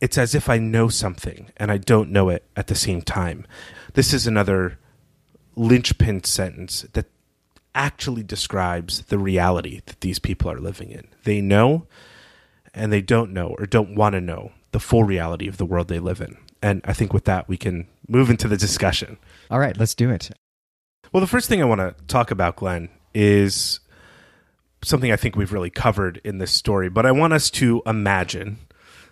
[0.00, 3.46] It's as if I know something and I don't know it at the same time.
[3.92, 4.78] This is another
[5.56, 7.06] linchpin sentence that
[7.74, 11.06] actually describes the reality that these people are living in.
[11.24, 11.86] They know
[12.72, 15.88] and they don't know or don't want to know the full reality of the world
[15.88, 16.36] they live in.
[16.64, 19.18] And I think with that, we can move into the discussion.
[19.50, 20.30] All right, let's do it.
[21.12, 23.80] Well, the first thing I want to talk about, Glenn, is
[24.82, 28.56] something I think we've really covered in this story, but I want us to imagine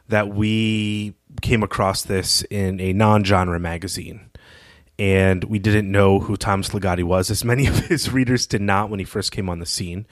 [0.09, 4.31] that we came across this in a non genre magazine
[4.99, 8.89] and we didn't know who Thomas Ligotti was, as many of his readers did not
[8.89, 10.07] when he first came on the scene.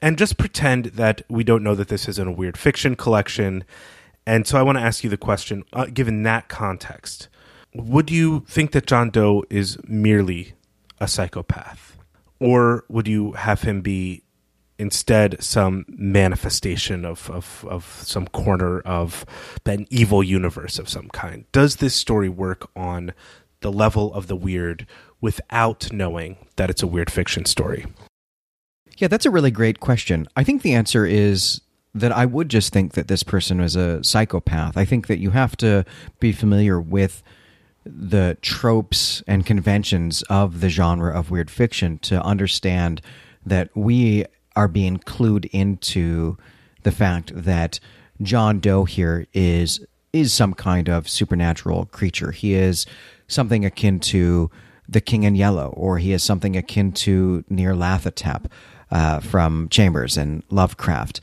[0.00, 3.64] And just pretend that we don't know that this is in a weird fiction collection.
[4.26, 7.28] And so I want to ask you the question uh, given that context,
[7.74, 10.54] would you think that John Doe is merely
[11.00, 11.98] a psychopath?
[12.40, 14.22] Or would you have him be
[14.78, 19.24] instead some manifestation of, of, of some corner of
[19.66, 21.44] an evil universe of some kind?
[21.52, 23.12] Does this story work on
[23.60, 24.86] the level of the weird
[25.20, 27.86] without knowing that it's a weird fiction story?
[28.98, 30.28] Yeah, that's a really great question.
[30.36, 31.60] I think the answer is
[31.94, 34.76] that I would just think that this person was a psychopath.
[34.76, 35.84] I think that you have to
[36.18, 37.22] be familiar with
[37.86, 43.00] the tropes and conventions of the genre of weird fiction to understand
[43.44, 44.24] that we
[44.56, 46.36] are being clued into
[46.82, 47.78] the fact that
[48.22, 52.30] John Doe here is is some kind of supernatural creature.
[52.30, 52.86] He is
[53.26, 54.48] something akin to
[54.88, 58.46] the King in Yellow, or he is something akin to Nyarlathotep
[58.92, 61.20] uh, from Chambers and Lovecraft.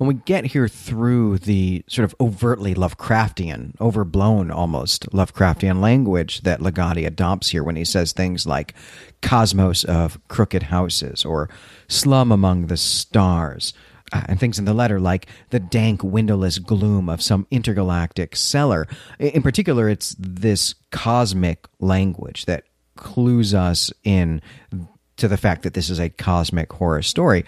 [0.00, 6.60] When we get here through the sort of overtly Lovecraftian, overblown almost Lovecraftian language that
[6.60, 8.72] Ligotti adopts here when he says things like
[9.20, 11.50] cosmos of crooked houses or
[11.86, 13.74] slum among the stars,
[14.10, 18.88] uh, and things in the letter like the dank windowless gloom of some intergalactic cellar.
[19.18, 22.64] In particular, it's this cosmic language that
[22.96, 24.40] clues us in
[25.20, 27.44] to the fact that this is a cosmic horror story.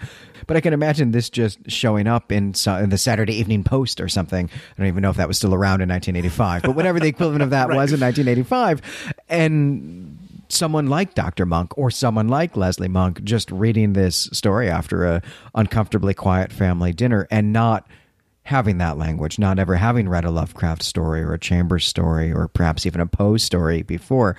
[0.47, 4.09] But I can imagine this just showing up in, in, the Saturday Evening Post or
[4.09, 4.49] something.
[4.49, 7.43] I don't even know if that was still around in 1985, but whatever the equivalent
[7.43, 7.77] of that right.
[7.77, 9.13] was in 1985.
[9.29, 10.17] And
[10.49, 11.45] someone like Dr.
[11.45, 15.21] Monk or someone like Leslie Monk just reading this story after a
[15.55, 17.87] uncomfortably quiet family dinner and not
[18.43, 22.47] having that language, not ever having read a Lovecraft story or a Chambers story or
[22.47, 24.35] perhaps even a Poe story before.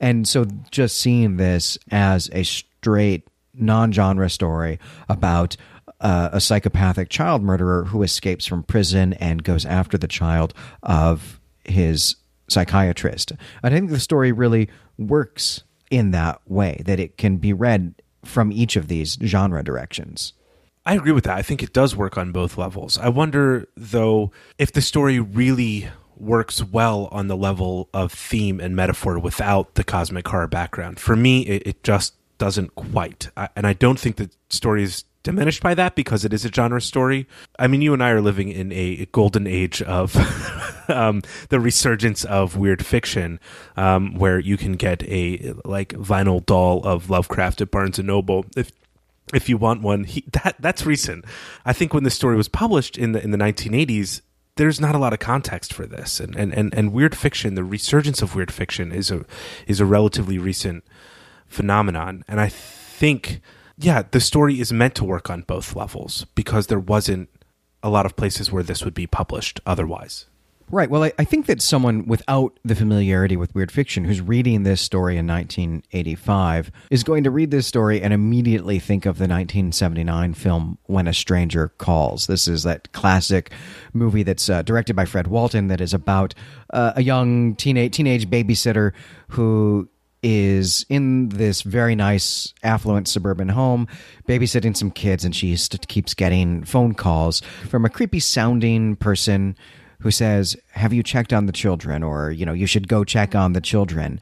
[0.00, 2.44] And so just seeing this as a
[2.82, 5.56] straight non-genre story about
[6.00, 11.40] uh, a psychopathic child murderer who escapes from prison and goes after the child of
[11.64, 12.16] his
[12.48, 13.32] psychiatrist.
[13.62, 14.68] I think the story really
[14.98, 20.32] works in that way, that it can be read from each of these genre directions.
[20.84, 21.36] I agree with that.
[21.36, 22.98] I think it does work on both levels.
[22.98, 28.74] I wonder, though, if the story really works well on the level of theme and
[28.74, 30.98] metaphor without the cosmic horror background.
[30.98, 33.30] For me, it, it just doesn't quite.
[33.36, 36.48] I, and I don't think the story is diminished by that because it is a
[36.48, 37.28] genre story.
[37.56, 40.16] I mean, you and I are living in a golden age of
[40.88, 43.38] um, the resurgence of weird fiction,
[43.76, 48.44] um, where you can get a like vinyl doll of Lovecraft at Barnes and Noble
[48.56, 48.72] if
[49.32, 50.02] if you want one.
[50.02, 51.24] He, that that's recent.
[51.64, 54.20] I think when the story was published in the in the 1980s.
[54.56, 57.64] There's not a lot of context for this, and, and, and, and weird fiction, the
[57.64, 59.24] resurgence of weird fiction, is a
[59.66, 60.84] is a relatively recent
[61.52, 62.24] phenomenon.
[62.26, 63.40] And I think
[63.78, 67.28] yeah, the story is meant to work on both levels because there wasn't
[67.82, 70.26] a lot of places where this would be published otherwise.
[70.70, 70.88] Right.
[70.88, 74.80] Well, I, I, think that someone without the familiarity with weird fiction who's reading this
[74.80, 80.32] story in 1985 is going to read this story and immediately think of the 1979
[80.32, 82.26] film When a Stranger Calls.
[82.26, 83.52] This is that classic
[83.92, 86.34] movie that's uh, directed by Fred Walton that is about
[86.72, 88.92] uh, a young teenage teenage babysitter
[89.28, 89.90] who
[90.22, 93.88] is in this very nice, affluent suburban home,
[94.28, 95.56] babysitting some kids, and she
[95.88, 99.56] keeps getting phone calls from a creepy sounding person
[100.00, 102.02] who says, Have you checked on the children?
[102.02, 104.20] Or, you know, you should go check on the children.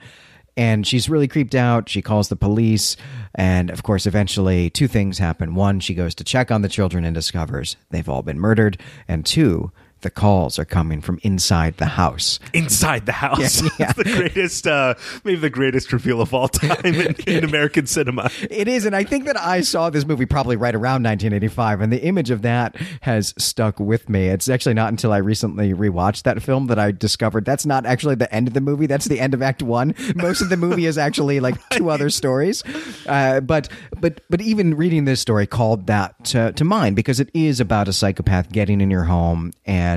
[0.56, 1.88] And she's really creeped out.
[1.88, 2.96] She calls the police.
[3.34, 5.54] And of course, eventually, two things happen.
[5.54, 8.78] One, she goes to check on the children and discovers they've all been murdered.
[9.08, 12.38] And two, the calls are coming from inside the house.
[12.52, 13.40] Inside the house.
[13.60, 13.92] Yeah, yeah.
[13.92, 18.30] the greatest, uh, maybe the greatest reveal of all time in, in American cinema.
[18.48, 21.92] It is, and I think that I saw this movie probably right around 1985, and
[21.92, 24.28] the image of that has stuck with me.
[24.28, 28.14] It's actually not until I recently rewatched that film that I discovered that's not actually
[28.14, 28.86] the end of the movie.
[28.86, 29.94] That's the end of Act One.
[30.14, 32.62] Most of the movie is actually like two other stories.
[33.06, 33.68] Uh, but
[34.00, 37.88] but but even reading this story called that to, to mind because it is about
[37.88, 39.89] a psychopath getting in your home and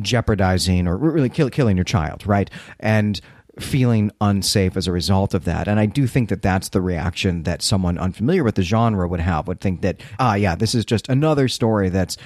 [0.00, 2.50] jeopardizing or really kill, killing your child, right?
[2.80, 3.20] And
[3.60, 5.68] feeling unsafe as a result of that.
[5.68, 9.20] And I do think that that's the reaction that someone unfamiliar with the genre would
[9.20, 12.16] have, would think that, ah, yeah, this is just another story that's,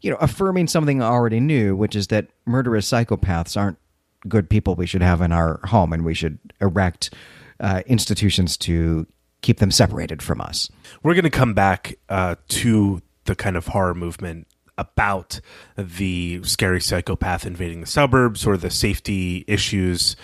[0.00, 3.78] you know, affirming something I already knew, which is that murderous psychopaths aren't
[4.26, 7.12] good people we should have in our home and we should erect
[7.60, 9.06] uh, institutions to
[9.42, 10.70] keep them separated from us.
[11.02, 14.47] We're going to come back uh, to the kind of horror movement
[14.78, 15.40] about
[15.76, 20.16] the scary psychopath invading the suburbs or the safety issues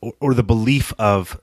[0.00, 1.40] or, or the belief of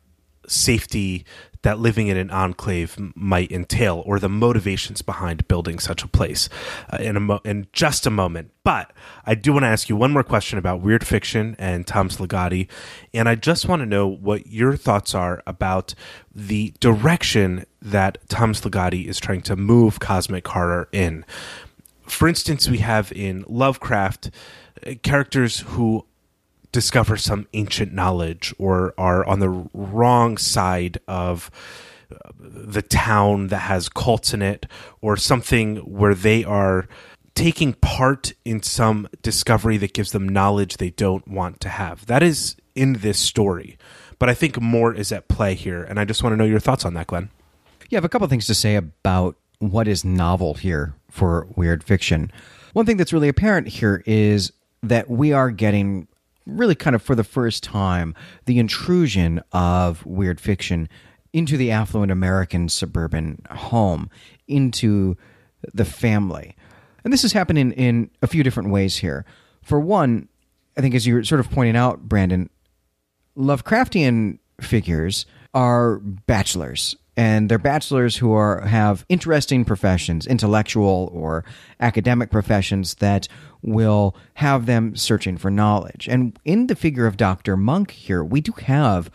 [0.48, 1.26] safety
[1.64, 6.50] that living in an enclave might entail or the motivations behind building such a place
[6.92, 8.52] uh, in, a mo- in just a moment.
[8.64, 8.92] But
[9.26, 12.68] I do want to ask you one more question about weird fiction and Thomas Ligotti.
[13.14, 15.94] And I just want to know what your thoughts are about
[16.34, 21.26] the direction that Thomas Ligotti is trying to move cosmic horror in.
[22.12, 24.32] For instance, we have in Lovecraft
[24.86, 26.06] uh, characters who
[26.72, 31.50] discover some ancient knowledge or are on the wrong side of
[32.12, 34.66] uh, the town that has cults in it
[35.02, 36.88] or something where they are
[37.34, 42.06] taking part in some discovery that gives them knowledge they don't want to have.
[42.06, 43.78] That is in this story.
[44.20, 45.84] But I think more is at play here.
[45.84, 47.30] And I just want to know your thoughts on that, Glenn.
[47.90, 51.84] Yeah, I have a couple things to say about what is novel here for weird
[51.84, 52.32] fiction.
[52.74, 56.08] One thing that's really apparent here is that we are getting
[56.46, 60.90] really kind of for the first time the intrusion of weird fiction
[61.34, 64.10] into the affluent American suburban home,
[64.48, 65.16] into
[65.74, 66.56] the family.
[67.04, 69.26] And this is happening in a few different ways here.
[69.62, 70.28] For one,
[70.78, 72.50] I think as you're sort of pointing out, Brandon,
[73.38, 81.44] Lovecraftian figures are bachelors and they're bachelors who are have interesting professions, intellectual or
[81.80, 83.28] academic professions that
[83.62, 86.08] will have them searching for knowledge.
[86.08, 87.58] And in the figure of Dr.
[87.58, 89.12] Monk here, we do have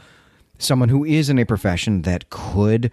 [0.59, 2.93] someone who is in a profession that could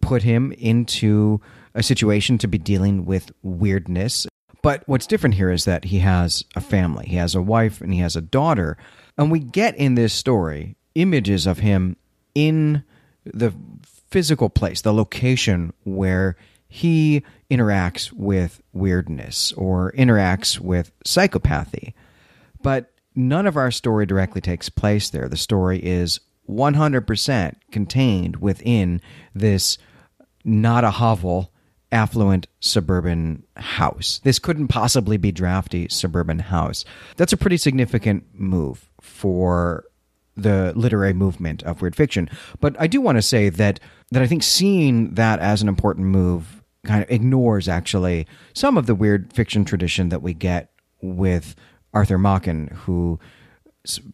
[0.00, 1.40] put him into
[1.74, 4.26] a situation to be dealing with weirdness.
[4.62, 7.06] But what's different here is that he has a family.
[7.06, 8.78] He has a wife and he has a daughter.
[9.18, 11.96] And we get in this story images of him
[12.34, 12.84] in
[13.24, 13.52] the
[14.14, 16.36] physical place, the location where
[16.68, 21.94] he interacts with weirdness or interacts with psychopathy.
[22.62, 25.28] But none of our story directly takes place there.
[25.28, 29.00] The story is 100% contained within
[29.34, 29.78] this
[30.44, 31.50] not a hovel,
[31.90, 34.20] affluent suburban house.
[34.22, 36.84] This couldn't possibly be drafty suburban house.
[37.16, 39.86] That's a pretty significant move for
[40.36, 42.30] the literary movement of weird fiction.
[42.60, 46.06] But I do want to say that that I think seeing that as an important
[46.06, 51.54] move kind of ignores actually some of the weird fiction tradition that we get with
[51.92, 53.18] Arthur Machen, who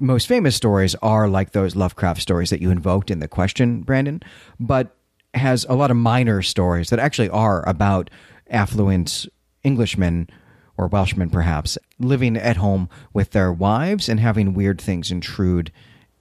[0.01, 4.23] most famous stories are like those Lovecraft stories that you invoked in the question, Brandon,
[4.59, 4.97] but
[5.35, 8.11] has a lot of minor stories that actually are about
[8.51, 9.27] affluent
[9.65, 10.29] Englishmen
[10.77, 15.71] or Welshmen, perhaps, living at home with their wives and having weird things intrude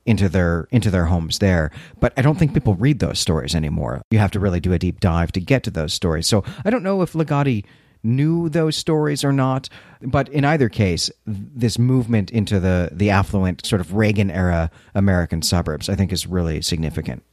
[0.09, 1.71] into their into their homes there.
[1.99, 4.01] But I don't think people read those stories anymore.
[4.09, 6.27] You have to really do a deep dive to get to those stories.
[6.27, 7.63] So I don't know if Ligotti
[8.01, 9.69] knew those stories or not.
[10.01, 15.41] But in either case, this movement into the the affluent sort of Reagan era American
[15.41, 17.23] suburbs, I think, is really significant.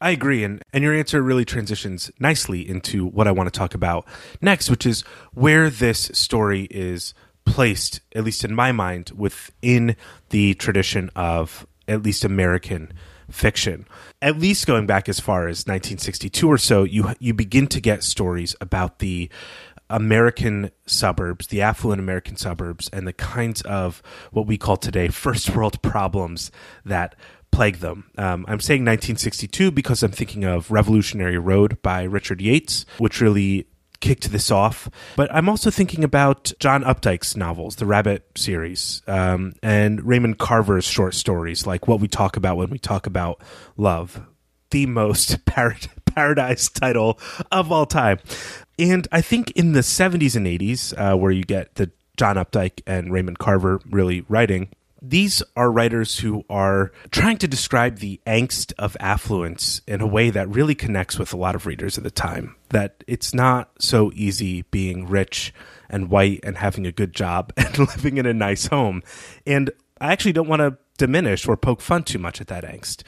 [0.00, 3.74] I agree, and and your answer really transitions nicely into what I want to talk
[3.74, 4.06] about
[4.40, 9.96] next, which is where this story is placed, at least in my mind, within
[10.30, 12.92] the tradition of at least American
[13.30, 13.86] fiction.
[14.20, 18.02] At least going back as far as 1962 or so, you you begin to get
[18.02, 19.30] stories about the
[19.90, 25.54] American suburbs, the affluent American suburbs, and the kinds of what we call today first
[25.54, 26.50] world problems
[26.84, 27.14] that
[27.50, 28.10] plague them.
[28.18, 33.68] Um, I'm saying 1962 because I'm thinking of Revolutionary Road by Richard Yates, which really
[34.04, 34.90] kicked this off.
[35.16, 40.84] But I'm also thinking about John Updike's novels, the Rabbit series, um, and Raymond Carver's
[40.84, 43.40] short stories, like What We Talk About When We Talk About
[43.78, 44.20] Love,
[44.70, 47.18] the most parad- paradise title
[47.50, 48.18] of all time.
[48.78, 52.82] And I think in the 70s and 80s, uh, where you get the John Updike
[52.86, 54.68] and Raymond Carver really writing.
[55.06, 60.30] These are writers who are trying to describe the angst of affluence in a way
[60.30, 62.56] that really connects with a lot of readers at the time.
[62.70, 65.52] That it's not so easy being rich
[65.90, 69.02] and white and having a good job and living in a nice home.
[69.46, 73.02] And I actually don't want to diminish or poke fun too much at that angst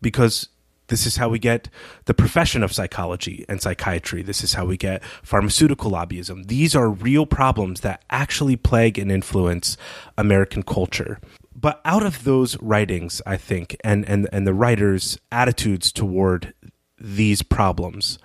[0.00, 0.48] because
[0.88, 1.68] this is how we get
[2.06, 4.22] the profession of psychology and psychiatry.
[4.22, 6.48] This is how we get pharmaceutical lobbyism.
[6.48, 9.76] These are real problems that actually plague and influence
[10.18, 11.18] American culture.
[11.54, 16.54] But out of those writings, I think, and, and, and the writers' attitudes toward
[16.98, 18.18] these problems,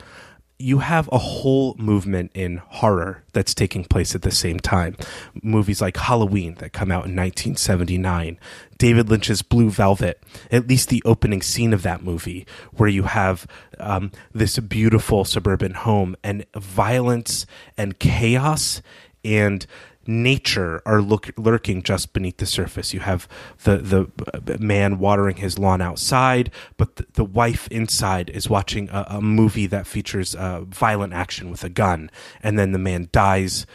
[0.60, 4.98] you have a whole movement in horror that's taking place at the same time.
[5.44, 8.40] Movies like Halloween that come out in 1979,
[8.78, 13.46] David Lynch's Blue Velvet, at least the opening scene of that movie, where you have
[13.80, 17.46] um, this beautiful suburban home and violence
[17.78, 18.82] and chaos
[19.24, 19.68] and
[20.08, 22.94] nature are look, lurking just beneath the surface.
[22.94, 23.28] You have
[23.64, 29.06] the the man watering his lawn outside, but the, the wife inside is watching a,
[29.10, 32.10] a movie that features uh, violent action with a gun,
[32.42, 33.66] and then the man dies.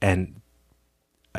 [0.00, 0.40] And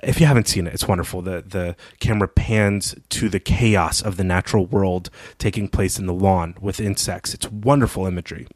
[0.03, 1.21] if you haven't seen it, it's wonderful.
[1.21, 6.13] the The camera pans to the chaos of the natural world taking place in the
[6.13, 7.33] lawn with insects.
[7.33, 8.47] It's wonderful imagery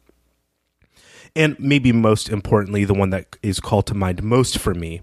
[1.36, 5.02] and maybe most importantly, the one that is called to mind most for me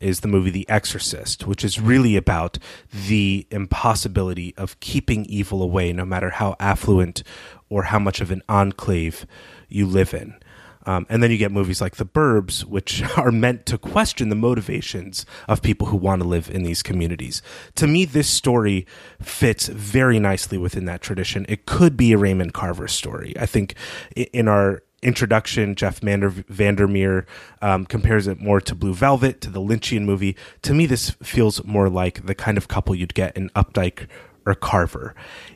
[0.00, 2.58] is the movie The Exorcist, which is really about
[2.92, 7.22] the impossibility of keeping evil away, no matter how affluent
[7.68, 9.26] or how much of an enclave
[9.68, 10.36] you live in.
[10.86, 14.36] Um, and then you get movies like The Burbs, which are meant to question the
[14.36, 17.42] motivations of people who want to live in these communities.
[17.74, 18.86] To me, this story
[19.20, 21.44] fits very nicely within that tradition.
[21.48, 23.34] It could be a Raymond Carver story.
[23.38, 23.74] I think
[24.14, 27.26] in our introduction, Jeff Vander- VanderMeer
[27.62, 30.36] um, compares it more to Blue Velvet, to the Lynchian movie.
[30.62, 34.08] To me, this feels more like the kind of couple you'd get in Updike
[34.46, 35.14] or Carver.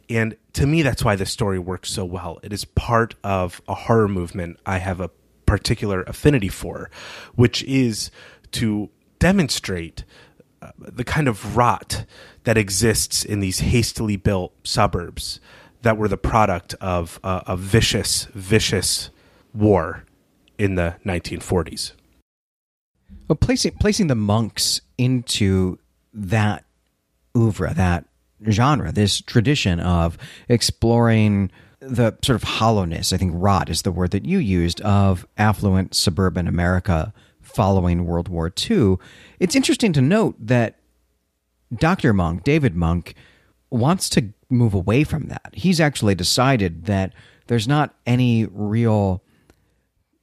[0.09, 2.39] And to me, that's why this story works so well.
[2.43, 5.11] It is part of a horror movement I have a
[5.47, 6.91] particular affinity for,
[7.35, 8.11] which is
[8.53, 10.05] to demonstrate
[10.61, 12.05] uh, the kind of rot
[12.45, 15.41] that exists in these hastily built suburbs
[15.83, 19.11] that were the product of uh, a vicious, vicious
[19.55, 20.05] war
[20.59, 21.93] in the 1940s.
[23.29, 25.79] Well, placing placing the monks into
[26.13, 26.65] that
[27.37, 28.07] oeuvre, that
[28.49, 34.11] genre, this tradition of exploring the sort of hollowness, I think rot is the word
[34.11, 38.97] that you used, of affluent suburban America following World War II.
[39.39, 40.77] It's interesting to note that
[41.75, 42.13] Dr.
[42.13, 43.15] Monk, David Monk,
[43.71, 45.51] wants to move away from that.
[45.55, 47.13] He's actually decided that
[47.47, 49.23] there's not any real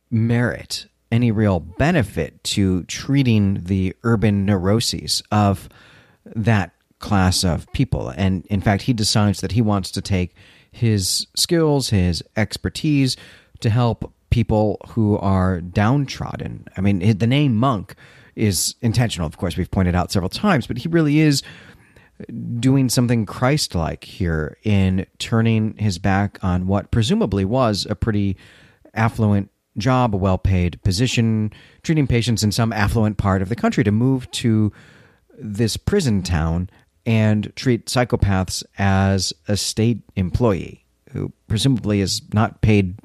[0.10, 5.70] merit, any real benefit to treating the urban neuroses of
[6.36, 8.10] that class of people.
[8.10, 10.36] And in fact, he decides that he wants to take
[10.72, 13.16] his skills, his expertise
[13.62, 16.66] to help people who are downtrodden.
[16.76, 17.95] I mean, the name monk
[18.36, 21.41] is intentional, of course, we've pointed out several times, but he really is
[22.60, 28.38] doing something Christ like here in turning his back on what presumably was a pretty
[28.93, 31.51] affluent job, a well paid position,
[31.84, 34.71] treating patients in some affluent part of the country to move to
[35.38, 36.69] this prison town
[37.05, 42.95] and treat psychopaths as a state employee who presumably is not paid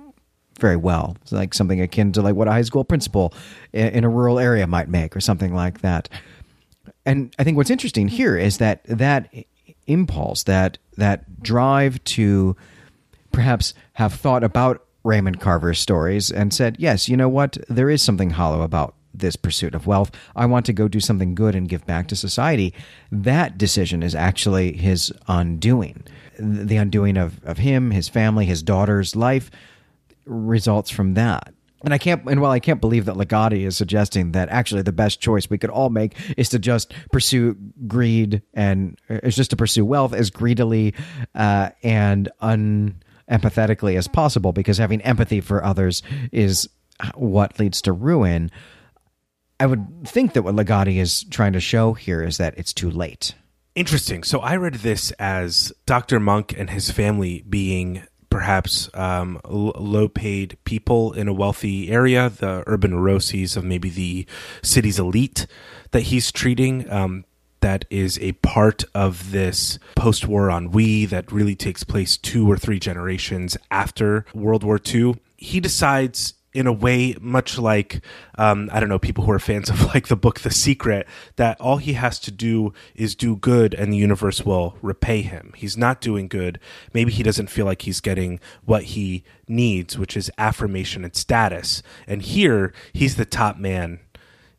[0.59, 1.17] very well.
[1.23, 3.35] It's like something akin to like what a high school principal
[3.73, 6.09] in a rural area might make or something like that.
[7.05, 9.33] And I think what's interesting here is that that
[9.87, 12.57] impulse, that that drive to
[13.33, 17.59] perhaps have thought about Raymond Carver's stories and said, Yes, you know what?
[17.69, 20.11] There is something hollow about this pursuit of wealth.
[20.35, 22.73] I want to go do something good and give back to society.
[23.11, 26.05] That decision is actually his undoing.
[26.39, 29.51] The undoing of, of him, his family, his daughter's life
[30.25, 31.53] results from that.
[31.85, 34.93] And I can't, and while I can't believe that Ligotti is suggesting that actually the
[34.93, 37.57] best choice we could all make is to just pursue
[37.89, 40.95] greed and is just to pursue wealth as greedily
[41.35, 46.69] uh, and un empathetically as possible because having empathy for others is
[47.15, 48.51] what leads to ruin.
[49.59, 52.91] I would think that what Ligotti is trying to show here is that it's too
[52.91, 53.35] late.
[53.75, 54.23] Interesting.
[54.23, 56.21] So I read this as Dr.
[56.21, 62.65] Monk and his family being perhaps um, low paid people in a wealthy area, the
[62.67, 64.27] urban neuroses of maybe the
[64.63, 65.47] city's elite
[65.91, 66.91] that he's treating.
[66.91, 67.25] Um,
[67.63, 72.57] that is a part of this post war ennui that really takes place two or
[72.57, 75.17] three generations after World War II.
[75.37, 78.05] He decides in a way much like
[78.37, 81.07] um, i don't know people who are fans of like the book the secret
[81.37, 85.53] that all he has to do is do good and the universe will repay him.
[85.57, 86.59] He's not doing good.
[86.93, 91.83] Maybe he doesn't feel like he's getting what he needs which is affirmation and status.
[92.07, 94.01] And here he's the top man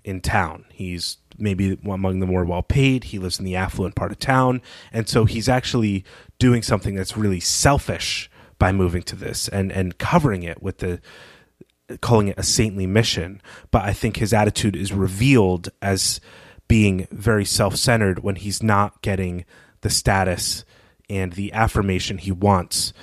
[0.03, 0.65] in town.
[0.71, 4.61] He's maybe among the more well paid he lives in the affluent part of town
[4.91, 6.03] and so he's actually
[6.39, 8.29] doing something that's really selfish
[8.59, 10.99] by moving to this and and covering it with the
[12.01, 16.19] calling it a saintly mission, but I think his attitude is revealed as
[16.67, 19.45] being very self centered when he's not getting
[19.81, 20.63] the status
[21.09, 22.93] and the affirmation he wants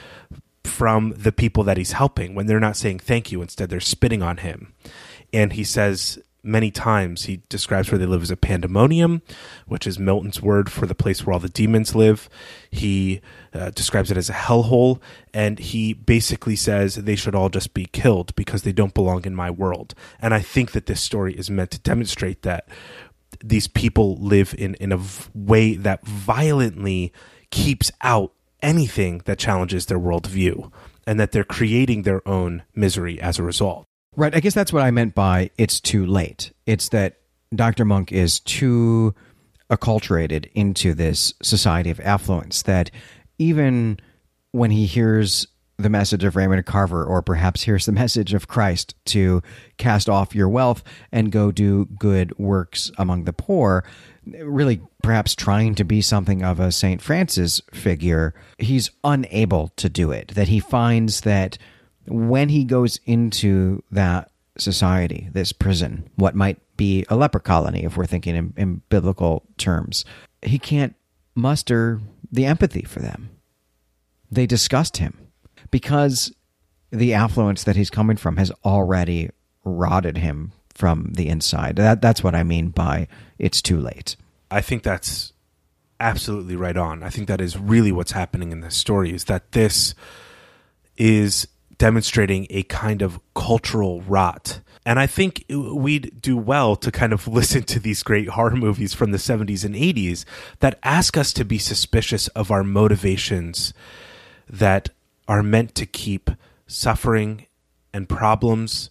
[0.65, 3.43] from the people that he's helping when they're not saying thank you.
[3.43, 4.73] Instead, they're spitting on him.
[5.33, 9.23] And he says many times he describes where they live as a pandemonium,
[9.67, 12.29] which is Milton's word for the place where all the demons live.
[12.71, 13.21] He
[13.53, 15.01] uh, describes it as a hellhole,
[15.35, 19.35] and he basically says they should all just be killed because they don't belong in
[19.35, 19.95] my world.
[20.21, 22.69] And I think that this story is meant to demonstrate that
[23.43, 27.13] these people live in, in a v- way that violently
[27.51, 28.33] keeps out
[28.63, 30.71] anything that challenges their worldview,
[31.07, 33.87] and that they're creating their own misery as a result.
[34.17, 34.35] Right.
[34.35, 36.53] I guess that's what I meant by it's too late.
[36.67, 37.19] It's that
[37.55, 37.85] Dr.
[37.85, 39.15] Monk is too
[39.71, 42.91] acculturated into this society of affluence that
[43.39, 44.01] even
[44.53, 45.47] when he hears
[45.79, 49.43] the message of Raymond Carver, or perhaps hears the message of Christ to
[49.79, 50.83] cast off your wealth
[51.13, 53.85] and go do good works among the poor,
[54.27, 57.01] really perhaps trying to be something of a St.
[57.01, 60.29] Francis figure, he's unable to do it.
[60.35, 61.57] That he finds that
[62.11, 67.97] when he goes into that society, this prison, what might be a leper colony, if
[67.97, 70.05] we're thinking in, in biblical terms,
[70.43, 70.95] he can't
[71.35, 72.01] muster
[72.31, 73.31] the empathy for them.
[74.31, 75.29] They disgust him
[75.71, 76.33] because
[76.91, 79.31] the affluence that he's coming from has already
[79.65, 81.77] rotted him from the inside.
[81.77, 83.09] That, that's what I mean by
[83.39, 84.17] it's too late.
[84.51, 85.33] I think that's
[86.01, 87.03] absolutely right on.
[87.03, 89.95] I think that is really what's happening in this story is that this
[90.97, 91.47] is
[91.81, 94.61] demonstrating a kind of cultural rot.
[94.85, 98.93] And I think we'd do well to kind of listen to these great horror movies
[98.93, 100.27] from the 70s and 80s
[100.59, 103.73] that ask us to be suspicious of our motivations
[104.47, 104.91] that
[105.27, 106.31] are meant to keep
[106.67, 107.47] suffering
[107.95, 108.91] and problems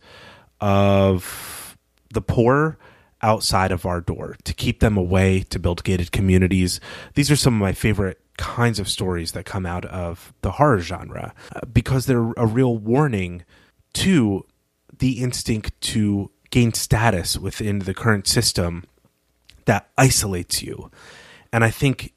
[0.60, 1.78] of
[2.12, 2.80] the poor
[3.22, 6.80] outside of our door, to keep them away, to build gated communities.
[7.14, 10.80] These are some of my favorite kinds of stories that come out of the horror
[10.80, 13.44] genre uh, because they're a real warning
[13.92, 14.46] to
[14.98, 18.86] the instinct to gain status within the current system
[19.66, 20.90] that isolates you.
[21.52, 22.14] And I think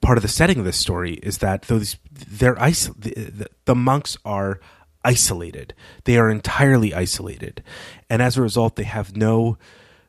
[0.00, 4.16] part of the setting of this story is that those they're isol- the, the, monks
[4.24, 4.58] are
[5.04, 5.72] isolated.
[6.02, 7.62] They are entirely isolated.
[8.10, 9.56] And as a result, they have no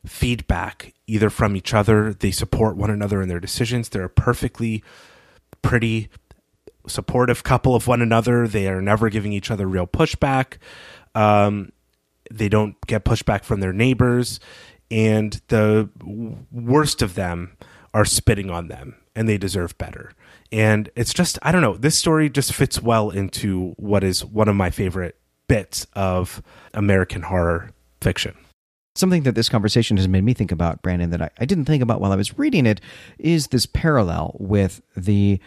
[0.04, 2.12] feedback either from each other.
[2.12, 3.88] They support one another in their decisions.
[3.88, 4.82] They're a perfectly
[5.62, 6.08] pretty
[6.86, 8.48] supportive couple of one another.
[8.48, 10.58] They are never giving each other real pushback.
[11.14, 11.72] Um,
[12.30, 14.40] they don't get pushback from their neighbors.
[14.90, 15.88] And the
[16.50, 17.56] worst of them
[17.94, 20.12] are spitting on them, and they deserve better.
[20.52, 24.48] And it's just, I don't know, this story just fits well into what is one
[24.48, 25.16] of my favorite
[25.48, 26.42] bits of
[26.74, 27.70] American horror
[28.00, 28.36] fiction.
[29.00, 31.82] Something that this conversation has made me think about, Brandon, that I, I didn't think
[31.82, 32.82] about while I was reading it,
[33.18, 35.40] is this parallel with the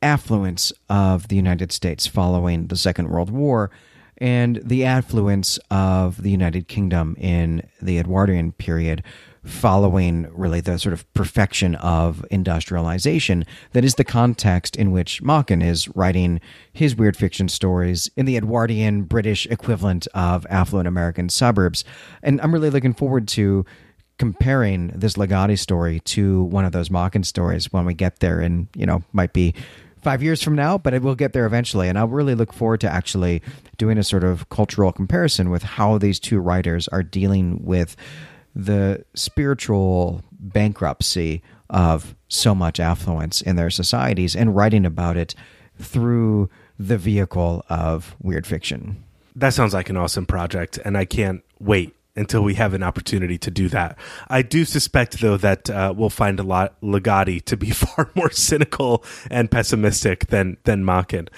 [0.00, 3.70] affluence of the United States following the Second World War
[4.16, 9.02] and the affluence of the United Kingdom in the Edwardian period
[9.44, 15.60] following really the sort of perfection of industrialization that is the context in which Machen
[15.60, 16.40] is writing
[16.72, 21.84] his weird fiction stories in the Edwardian British equivalent of affluent American suburbs.
[22.22, 23.66] And I'm really looking forward to
[24.18, 28.68] comparing this Ligotti story to one of those Machen stories when we get there and,
[28.74, 29.54] you know, might be
[30.02, 31.88] five years from now, but it will get there eventually.
[31.88, 33.42] And I'll really look forward to actually
[33.78, 37.96] doing a sort of cultural comparison with how these two writers are dealing with
[38.54, 45.34] the spiritual bankruptcy of so much affluence in their societies and writing about it
[45.80, 46.48] through
[46.78, 49.02] the vehicle of weird fiction.
[49.36, 53.38] That sounds like an awesome project, and I can't wait until we have an opportunity
[53.38, 53.98] to do that.
[54.28, 58.30] I do suspect, though, that uh, we'll find a lot Ligotti to be far more
[58.30, 61.28] cynical and pessimistic than than Machen.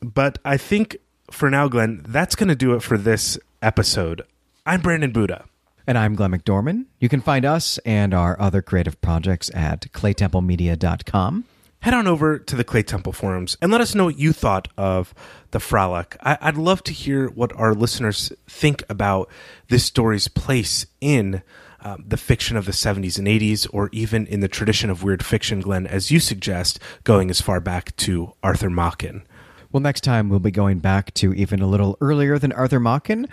[0.00, 0.98] But I think
[1.30, 4.22] for now, Glenn, that's going to do it for this episode.
[4.64, 5.44] I'm Brandon Buddha.
[5.86, 6.86] And I'm Glenn McDorman.
[7.00, 11.44] You can find us and our other creative projects at claytemplemedia.com.
[11.80, 15.12] head on over to the Claytemple forums and let us know what you thought of
[15.50, 16.16] the Frolic.
[16.22, 19.28] I- I'd love to hear what our listeners think about
[19.68, 21.42] this story's place in
[21.80, 25.24] um, the fiction of the 70s and 80s, or even in the tradition of weird
[25.24, 29.26] fiction, Glenn, as you suggest, going as far back to Arthur Machen.
[29.72, 33.26] Well, next time we'll be going back to even a little earlier than Arthur Machen.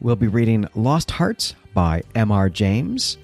[0.00, 2.48] We'll be reading Lost Hearts by M.R.
[2.48, 3.18] James.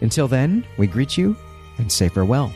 [0.00, 1.36] Until then, we greet you
[1.78, 2.52] and say farewell.